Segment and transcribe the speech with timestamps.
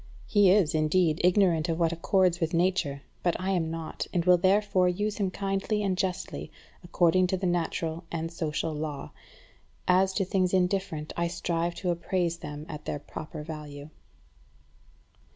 [0.25, 4.37] He is, indeed, ignorant of what accords with nature; but I am not, and will
[4.39, 6.51] therefore use him kindly and justly,
[6.83, 9.11] according to the natural and social law.
[9.87, 13.91] As to things indifferent, I strive to appraise them at their proper value."